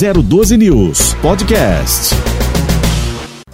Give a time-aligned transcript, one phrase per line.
[0.00, 2.14] 012 News Podcast.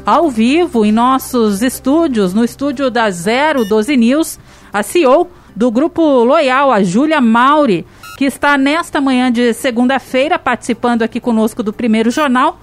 [0.06, 4.38] Ao vivo em nossos estúdios, no estúdio da 012 News,
[4.72, 7.84] a CEO do Grupo Loyal, a Júlia Mauri,
[8.16, 12.60] que está nesta manhã de segunda-feira participando aqui conosco do primeiro jornal.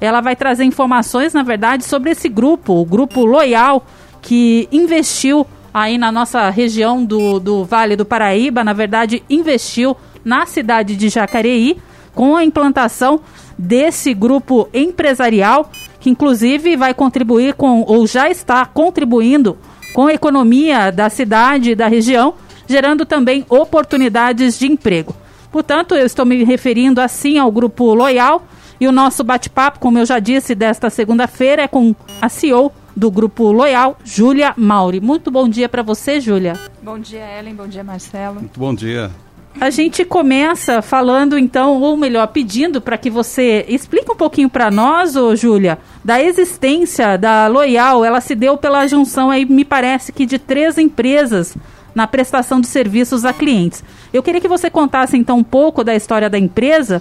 [0.00, 3.84] Ela vai trazer informações, na verdade, sobre esse grupo, o Grupo Loyal,
[4.22, 9.94] que investiu aí na nossa região do, do Vale do Paraíba, na verdade, investiu
[10.24, 11.76] na cidade de Jacareí
[12.16, 13.20] com a implantação
[13.56, 15.70] desse grupo empresarial,
[16.00, 19.56] que inclusive vai contribuir com, ou já está contribuindo
[19.94, 22.34] com a economia da cidade e da região,
[22.66, 25.14] gerando também oportunidades de emprego.
[25.52, 28.42] Portanto, eu estou me referindo assim ao grupo Loyal
[28.80, 33.10] e o nosso bate-papo, como eu já disse, desta segunda-feira é com a CEO do
[33.10, 35.00] Grupo Loyal, Júlia Mauri.
[35.00, 36.54] Muito bom dia para você, Júlia.
[36.82, 37.54] Bom dia, Ellen.
[37.54, 38.36] Bom dia, Marcelo.
[38.40, 39.10] Muito bom dia.
[39.58, 44.70] A gente começa falando então, ou melhor, pedindo para que você explique um pouquinho para
[44.70, 48.04] nós, ô Júlia, da existência da Loyal.
[48.04, 51.56] Ela se deu pela junção aí, me parece que de três empresas
[51.94, 53.82] na prestação de serviços a clientes.
[54.12, 57.00] Eu queria que você contasse então um pouco da história da empresa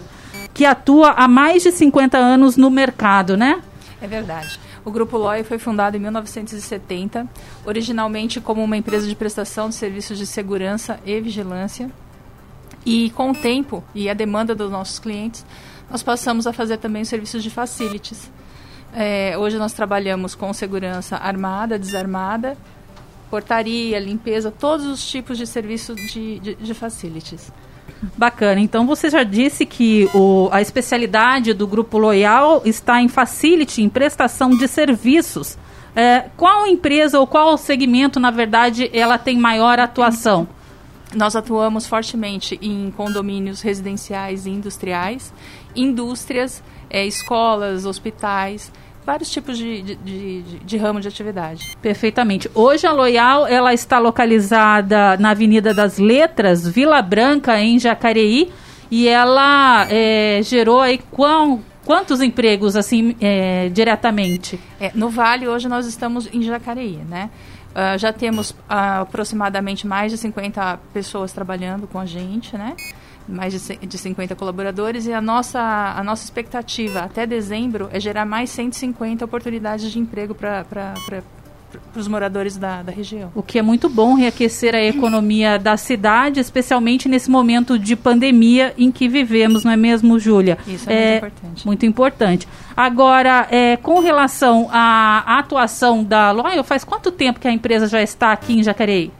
[0.53, 3.61] que atua há mais de 50 anos no mercado, né?
[4.01, 4.57] É verdade.
[4.85, 7.27] O Grupo Loy foi fundado em 1970,
[7.65, 11.91] originalmente como uma empresa de prestação de serviços de segurança e vigilância.
[12.85, 15.45] E com o tempo e a demanda dos nossos clientes,
[15.89, 18.31] nós passamos a fazer também os serviços de facilities.
[18.93, 22.57] É, hoje nós trabalhamos com segurança armada, desarmada,
[23.29, 27.51] portaria, limpeza, todos os tipos de serviços de, de, de facilities.
[28.17, 28.61] Bacana.
[28.61, 33.89] Então você já disse que o, a especialidade do Grupo Loyal está em facility, em
[33.89, 35.57] prestação de serviços.
[35.95, 40.47] É, qual empresa ou qual segmento, na verdade, ela tem maior atuação?
[41.15, 45.33] Nós atuamos fortemente em condomínios residenciais e industriais,
[45.75, 48.71] indústrias, é, escolas, hospitais,
[49.05, 51.77] vários tipos de, de, de, de, ramo de atividade.
[51.81, 52.49] Perfeitamente.
[52.53, 58.51] Hoje a Loyal ela está localizada na Avenida das Letras, Vila Branca, em Jacareí,
[58.89, 64.59] e ela é, gerou aí quão, quantos empregos assim é, diretamente?
[64.79, 67.29] É, no Vale hoje nós estamos em Jacareí, né?
[67.75, 68.55] Uh, já temos uh,
[69.01, 72.73] aproximadamente mais de 50 pessoas trabalhando com a gente, né?
[73.27, 78.25] mais de, de 50 colaboradores e a nossa, a nossa expectativa até dezembro é gerar
[78.25, 80.63] mais 150 oportunidades de emprego para
[81.91, 83.31] para os moradores da, da região.
[83.35, 88.73] O que é muito bom reaquecer a economia da cidade, especialmente nesse momento de pandemia
[88.77, 90.57] em que vivemos, não é mesmo, Júlia?
[90.67, 91.65] Isso é, é muito importante.
[91.65, 92.47] Muito importante.
[92.75, 98.01] Agora, é, com relação à atuação da Loyal, faz quanto tempo que a empresa já
[98.01, 99.11] está aqui em Jacareí?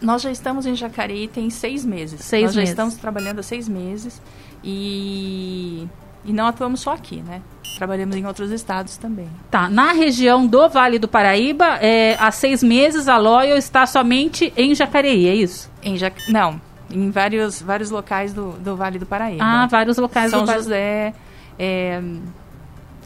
[0.00, 2.20] nós já estamos em Jacareí tem seis meses.
[2.22, 2.70] Seis nós meses.
[2.70, 4.22] já estamos trabalhando há seis meses
[4.64, 5.86] e,
[6.26, 7.40] e não atuamos só aqui, né?
[7.78, 9.28] Trabalhamos em outros estados também.
[9.50, 9.68] Tá.
[9.68, 14.74] Na região do Vale do Paraíba, é, há seis meses a Loyal está somente em
[14.74, 15.70] Jacareí, é isso?
[15.82, 16.60] Em ja não,
[16.90, 19.44] em vários, vários locais do, do Vale do Paraíba.
[19.44, 21.14] Ah, vários locais São do José,
[21.58, 22.00] é,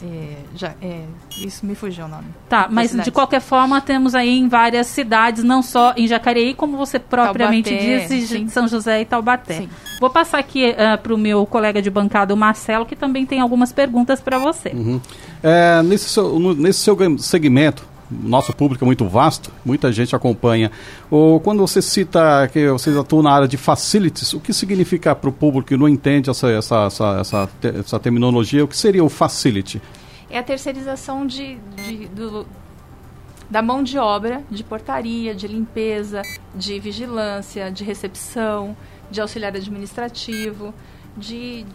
[0.03, 1.03] é, já, é,
[1.37, 2.25] isso me fugiu o nome.
[2.49, 6.75] Tá, mas de qualquer forma temos aí em várias cidades, não só em Jacareí, como
[6.75, 8.47] você propriamente Taubaté, disse, sim.
[8.47, 9.53] São José e Taubaté.
[9.53, 9.69] Sim.
[9.99, 13.39] Vou passar aqui uh, para o meu colega de bancada, o Marcelo, que também tem
[13.39, 14.69] algumas perguntas para você.
[14.69, 14.99] Uhum.
[15.43, 20.71] É, nesse, seu, no, nesse seu segmento, nosso público é muito vasto, muita gente acompanha.
[21.09, 25.29] Ou quando você cita que vocês atuam na área de facilities, o que significa para
[25.29, 27.49] o público que não entende essa, essa, essa, essa,
[27.79, 28.63] essa terminologia?
[28.63, 29.81] O que seria o facility?
[30.29, 32.45] É a terceirização de, de do,
[33.49, 36.21] da mão de obra de portaria, de limpeza,
[36.55, 38.75] de vigilância, de recepção,
[39.09, 40.73] de auxiliar administrativo,
[41.17, 41.65] de,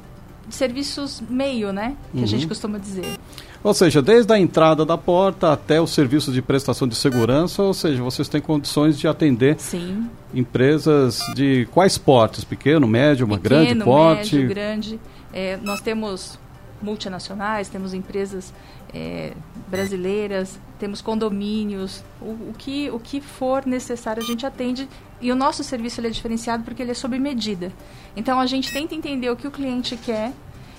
[0.49, 1.95] de serviços meio, né?
[2.13, 2.25] Que Uhum.
[2.25, 3.19] a gente costuma dizer.
[3.67, 7.75] Ou seja, desde a entrada da porta até o serviço de prestação de segurança, ou
[7.75, 10.09] seja, vocês têm condições de atender Sim.
[10.33, 12.45] empresas de quais portes?
[12.45, 14.37] Pequeno, médio, uma Pequeno, grande porte?
[14.37, 15.01] médio, grande.
[15.33, 16.39] É, nós temos
[16.81, 18.55] multinacionais, temos empresas
[18.95, 19.33] é,
[19.67, 24.89] brasileiras, temos condomínios, o, o, que, o que for necessário a gente atende.
[25.21, 27.73] E o nosso serviço é diferenciado porque ele é sob medida.
[28.17, 30.33] Então a gente tenta entender o que o cliente quer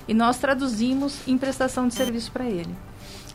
[0.07, 2.73] e nós traduzimos em prestação de serviço para ele.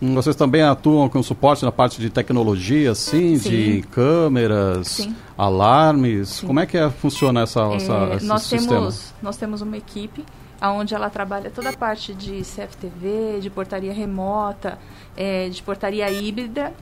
[0.01, 3.51] Vocês também atuam com suporte na parte de tecnologia, sim, Sim.
[3.51, 5.15] de câmeras, Sim.
[5.39, 6.29] alarmes.
[6.29, 6.47] Sim.
[6.49, 8.69] Como é que é, funciona essa, essa, É, esse nós sistema?
[8.81, 10.25] temos nós temos uma equipe
[10.61, 14.79] onde ela trabalha toda a parte de CFTV, de portaria remota,
[15.17, 16.73] é, de portaria híbrida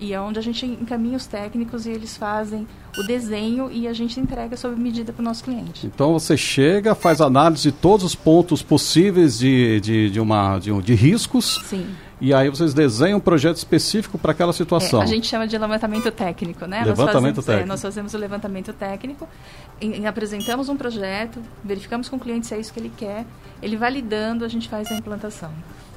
[0.00, 2.66] E é onde a gente encaminha os técnicos e eles fazem
[2.98, 5.86] o desenho e a gente entrega sob medida para o nosso cliente.
[5.86, 10.72] Então você chega, faz análise de todos os pontos possíveis de, de, de, uma, de,
[10.80, 11.60] de riscos.
[11.66, 11.86] Sim.
[12.20, 15.00] E aí vocês desenham um projeto específico para aquela situação.
[15.00, 16.84] É, a gente chama de levantamento técnico, né?
[16.84, 17.64] Levantamento nós fazemos, técnico.
[17.64, 19.28] É, nós fazemos o levantamento técnico,
[19.80, 23.24] em, em, apresentamos um projeto, verificamos com o cliente se é isso que ele quer,
[23.62, 25.50] ele validando, a gente faz a implantação.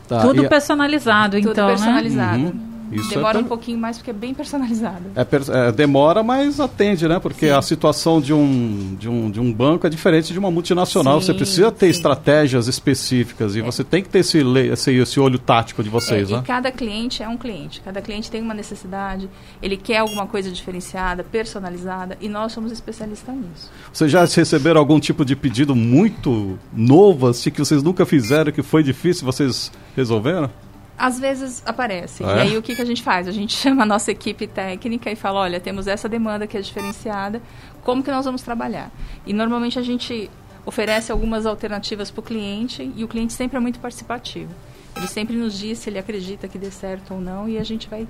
[0.07, 2.37] Tá, Tudo personalizado, Tudo então, personalizado.
[2.37, 2.45] né?
[2.45, 2.72] Uhum.
[2.95, 5.03] Isso demora é um pouquinho mais porque é bem personalizado.
[5.15, 7.19] É, é, demora, mas atende, né?
[7.19, 7.51] Porque sim.
[7.51, 11.19] a situação de um, de, um, de um banco é diferente de uma multinacional.
[11.19, 11.91] Sim, você precisa ter sim.
[11.91, 13.63] estratégias específicas e é.
[13.63, 14.39] você tem que ter esse,
[14.71, 16.39] esse, esse olho tático de vocês, é, né?
[16.39, 17.81] E cada cliente é um cliente.
[17.81, 19.29] Cada cliente tem uma necessidade,
[19.61, 23.71] ele quer alguma coisa diferenciada, personalizada e nós somos especialistas nisso.
[23.91, 28.63] Vocês já receberam algum tipo de pedido muito novo, assim, que vocês nunca fizeram, que
[28.63, 30.49] foi difícil, vocês resolveram?
[30.97, 32.23] Às vezes aparece.
[32.23, 32.27] É?
[32.27, 33.27] E aí o que, que a gente faz?
[33.27, 36.61] A gente chama a nossa equipe técnica e fala, olha, temos essa demanda que é
[36.61, 37.41] diferenciada,
[37.83, 38.91] como que nós vamos trabalhar?
[39.25, 40.29] E normalmente a gente
[40.65, 44.53] oferece algumas alternativas para o cliente e o cliente sempre é muito participativo.
[44.95, 47.89] Ele sempre nos diz se ele acredita que dê certo ou não e a gente
[47.89, 48.07] vai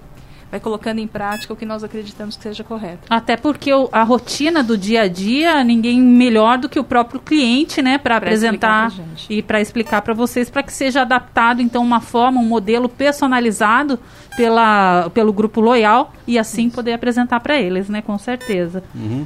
[0.53, 3.07] vai colocando em prática o que nós acreditamos que seja correto.
[3.09, 7.19] Até porque o, a rotina do dia a dia, ninguém melhor do que o próprio
[7.19, 8.94] cliente, né, para apresentar
[9.27, 13.97] e para explicar para vocês, para que seja adaptado então uma forma, um modelo personalizado
[14.38, 16.75] pela, pelo grupo loyal e assim Isso.
[16.75, 18.83] poder apresentar para eles, né, com certeza.
[18.94, 19.25] Uhum.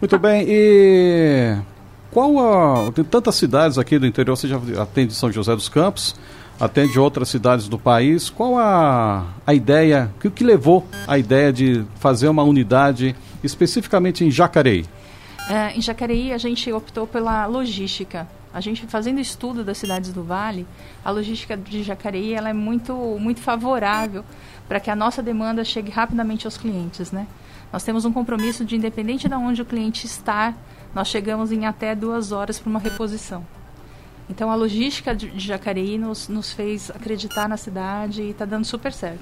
[0.00, 0.18] Muito ah.
[0.18, 1.56] bem, e
[2.10, 2.90] qual a.
[2.90, 6.16] Tem tantas cidades aqui do interior, você já atende São José dos Campos
[6.58, 8.30] atende outras cidades do país.
[8.30, 14.24] Qual a, a ideia, o que, que levou a ideia de fazer uma unidade especificamente
[14.24, 14.86] em Jacareí?
[15.48, 18.28] É, em Jacareí a gente optou pela logística.
[18.54, 20.66] A gente fazendo estudo das cidades do Vale,
[21.04, 24.24] a logística de Jacareí ela é muito, muito favorável
[24.68, 27.26] para que a nossa demanda chegue rapidamente aos clientes, né?
[27.72, 30.54] Nós temos um compromisso de, independente de onde o cliente está,
[30.94, 33.44] nós chegamos em até duas horas para uma reposição.
[34.32, 38.90] Então a logística de, Jacareí nos, nos fez acreditar na cidade e está dando super
[38.90, 39.20] certo.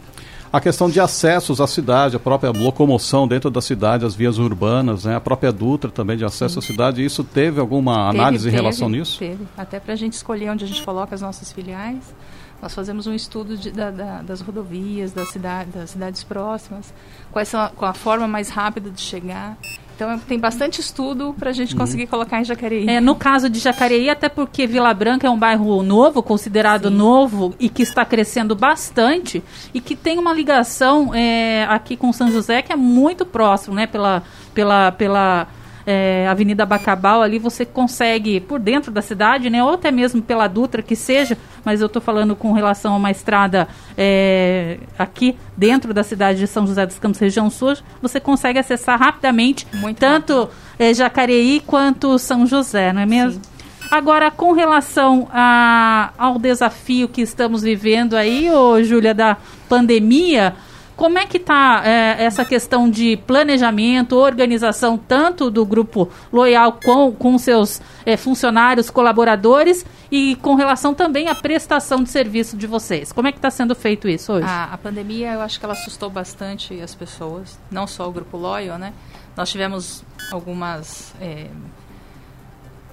[0.53, 5.05] A questão de acessos à cidade, a própria locomoção dentro da cidade, as vias urbanas,
[5.05, 6.67] né, a própria Dutra também de acesso Sim.
[6.67, 9.19] à cidade, isso teve alguma teve, análise teve, em relação nisso?
[9.19, 12.15] Teve, até para a gente escolher onde a gente coloca as nossas filiais.
[12.63, 16.93] Nós fazemos um estudo de, da, da, das rodovias, da cidade, das cidades próximas,
[17.33, 19.57] quais são a, qual a forma mais rápida de chegar.
[20.01, 21.81] Então tem bastante estudo para a gente uhum.
[21.81, 22.89] conseguir colocar em Jacareí.
[22.89, 26.95] É, no caso de Jacareí, até porque Vila Branca é um bairro novo, considerado Sim.
[26.95, 29.45] novo e que está crescendo bastante
[29.75, 33.87] e que tem uma ligação é, aqui com São José que é muito próximo, né?
[33.87, 34.23] Pela,
[34.55, 35.49] pela, pela
[35.91, 40.47] é, Avenida Bacabal, ali você consegue, por dentro da cidade, né, ou até mesmo pela
[40.47, 43.67] Dutra, que seja, mas eu estou falando com relação a uma estrada
[43.99, 48.99] é, aqui dentro da cidade de São José dos Campos, região sul, você consegue acessar
[48.99, 50.49] rapidamente Muito tanto
[50.79, 53.43] é, Jacareí quanto São José, não é mesmo?
[53.43, 53.51] Sim.
[53.91, 59.37] Agora, com relação a, ao desafio que estamos vivendo aí, ô, Júlia, da
[59.69, 60.55] pandemia,
[61.01, 67.11] como é que está é, essa questão de planejamento, organização, tanto do grupo Loyal com,
[67.11, 69.83] com seus é, funcionários, colaboradores
[70.13, 73.13] e com relação também à prestação de serviço de vocês?
[73.13, 74.47] Como é que está sendo feito isso hoje?
[74.47, 78.37] A, a, pandemia, eu acho que ela assustou bastante as pessoas, não só o grupo
[78.37, 78.93] Loyal, né?
[79.35, 81.15] Nós tivemos algumas...
[81.19, 81.47] É,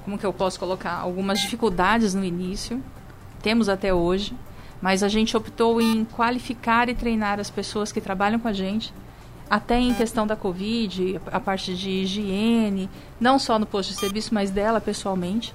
[0.06, 0.94] como que eu posso colocar?
[0.94, 2.82] Algumas dificuldades no início,
[3.42, 4.34] temos até hoje,
[4.82, 8.94] mas a gente optou em qualificar e treinar as pessoas que trabalham com a gente,
[9.50, 14.34] até em questão da Covid, a parte de higiene, não só no posto de serviço,
[14.34, 15.54] mas dela pessoalmente.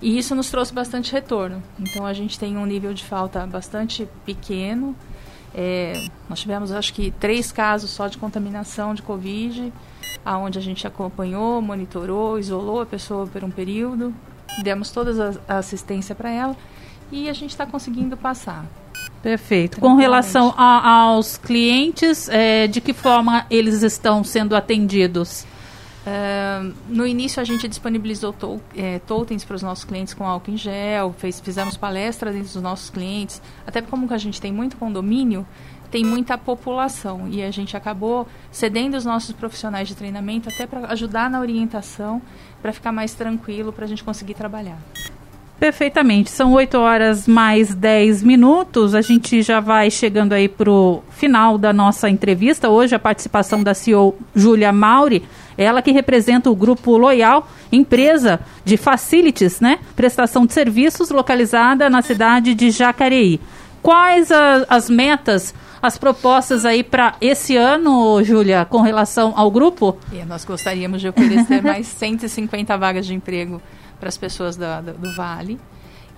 [0.00, 1.62] E isso nos trouxe bastante retorno.
[1.78, 4.94] Então a gente tem um nível de falta bastante pequeno.
[5.54, 9.72] É, nós tivemos, acho que, três casos só de contaminação de Covid,
[10.24, 14.14] aonde a gente acompanhou, monitorou, isolou a pessoa por um período,
[14.62, 16.56] demos toda a assistência para ela
[17.10, 18.64] e a gente está conseguindo passar.
[19.22, 19.80] Perfeito.
[19.80, 25.46] Com relação a, aos clientes, é, de que forma eles estão sendo atendidos?
[26.06, 30.52] Uh, no início a gente disponibilizou to, é, totens para os nossos clientes com álcool
[30.52, 34.76] em gel, fez, fizemos palestras entre os nossos clientes, até como a gente tem muito
[34.76, 35.44] condomínio,
[35.90, 40.86] tem muita população e a gente acabou cedendo os nossos profissionais de treinamento até para
[40.92, 42.22] ajudar na orientação,
[42.62, 44.78] para ficar mais tranquilo, para a gente conseguir trabalhar.
[45.58, 46.30] Perfeitamente.
[46.30, 48.94] São 8 horas mais 10 minutos.
[48.94, 52.68] A gente já vai chegando aí para o final da nossa entrevista.
[52.68, 55.24] Hoje, a participação da CEO Júlia Mauri,
[55.56, 59.78] ela que representa o Grupo Loyal, empresa de facilities, né?
[59.94, 63.40] Prestação de serviços localizada na cidade de Jacareí.
[63.82, 69.96] Quais a, as metas as propostas aí para esse ano, Júlia, com relação ao grupo?
[70.12, 73.62] E nós gostaríamos de oferecer mais 150 vagas de emprego
[73.98, 75.58] para as pessoas da, da, do Vale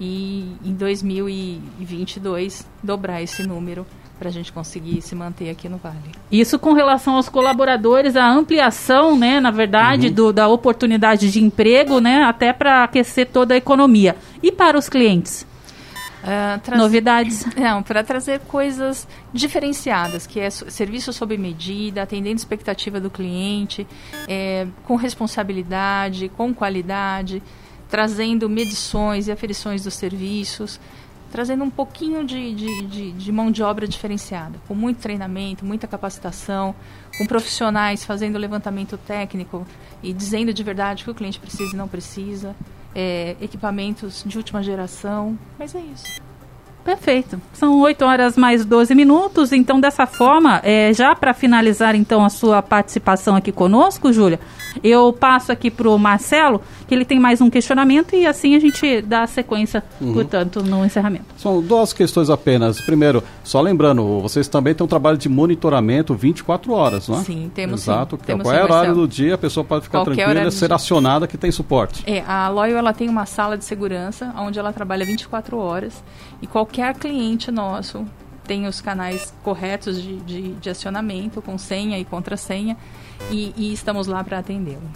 [0.00, 3.86] e em 2022 dobrar esse número
[4.18, 5.96] para a gente conseguir se manter aqui no Vale.
[6.30, 10.12] Isso com relação aos colaboradores, a ampliação, né, na verdade, uhum.
[10.12, 14.16] do, da oportunidade de emprego, né, até para aquecer toda a economia.
[14.42, 15.46] E para os clientes?
[16.18, 17.46] Uh, Novidades?
[17.54, 23.86] Não, para trazer coisas diferenciadas, que é serviço sob medida, atendendo a expectativa do cliente,
[24.26, 27.40] é, com responsabilidade, com qualidade,
[27.88, 30.78] trazendo medições e aferições dos serviços
[31.30, 35.86] trazendo um pouquinho de, de, de, de, mão de obra diferenciada, com muito treinamento, muita
[35.86, 36.74] capacitação,
[37.16, 39.66] com profissionais fazendo levantamento técnico
[40.02, 42.54] e dizendo de verdade o que o cliente precisa e não precisa,
[42.94, 46.28] é, equipamentos de última geração, mas é isso.
[46.84, 47.38] Perfeito.
[47.52, 49.52] São 8 horas mais 12 minutos.
[49.52, 54.40] Então, dessa forma, é, já para finalizar então a sua participação aqui conosco, Júlia,
[54.82, 58.58] eu passo aqui para o Marcelo, que ele tem mais um questionamento e assim a
[58.58, 60.14] gente dá sequência, uhum.
[60.14, 61.26] portanto, no encerramento.
[61.36, 62.80] São duas questões apenas.
[62.80, 67.24] Primeiro, só lembrando, vocês também têm um trabalho de monitoramento 24 horas, não é?
[67.24, 68.16] Sim, temos Exato.
[68.16, 68.22] Sim.
[68.24, 71.26] Temos Qual é o horário do dia, a pessoa pode ficar Qualquer tranquila, ser acionada
[71.26, 72.02] que tem suporte.
[72.06, 76.02] É, a Loyal ela tem uma sala de segurança onde ela trabalha 24 horas
[76.40, 78.04] e qualquer cliente nosso
[78.48, 82.76] tem os canais corretos de, de, de acionamento, com senha e contrassenha,
[83.30, 84.90] e, e estamos lá para atendê-lo.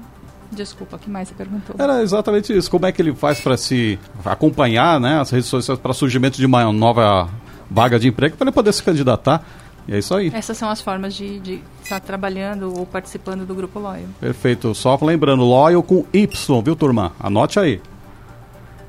[0.53, 1.75] Desculpa, o que mais você perguntou?
[1.79, 2.71] Era exatamente isso.
[2.71, 6.45] Como é que ele faz para se acompanhar né, as redes sociais para surgimento de
[6.45, 7.29] uma nova
[7.71, 9.43] vaga de emprego para ele poder se candidatar?
[9.87, 10.31] E é isso aí.
[10.35, 14.09] Essas são as formas de, de estar trabalhando ou participando do grupo Loyal.
[14.21, 14.75] Perfeito.
[14.75, 17.13] Só lembrando, Loyal com Y, viu, turma?
[17.19, 17.81] Anote aí.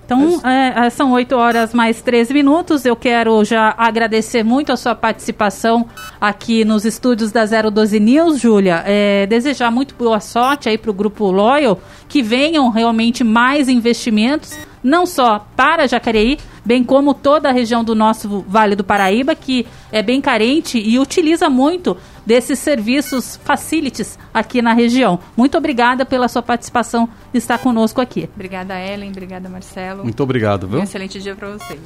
[0.06, 2.86] Então, é, é são 8 horas mais 13 minutos.
[2.86, 5.88] Eu quero já agradecer muito a sua participação
[6.20, 8.84] aqui nos estúdios da 012 News, Júlia.
[8.86, 14.58] É, desejar muito boa sorte aí para o Grupo Loyal, que venham realmente mais investimentos,
[14.84, 19.66] não só para Jacareí, bem como toda a região do nosso Vale do Paraíba, que
[19.92, 25.20] é bem carente e utiliza muito desses serviços facilities aqui na região.
[25.36, 28.30] Muito obrigada pela sua participação e estar conosco aqui.
[28.34, 29.10] Obrigada, Ellen.
[29.10, 30.04] Obrigada, Marcelo.
[30.04, 30.80] Muito obrigado, viu?
[30.80, 31.80] Um excelente dia para vocês.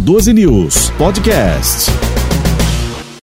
[0.00, 2.19] 012 News Podcast.